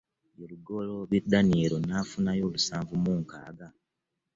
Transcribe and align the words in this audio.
Ye 0.37 0.45
Lugoloobi 0.49 1.17
Daniel 1.31 1.73
n'afunayo 1.81 2.43
lusanvu 2.53 2.93
mu 3.03 3.13
nkaaga 3.21 3.67